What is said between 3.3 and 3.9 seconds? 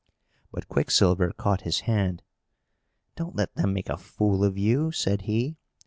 let them make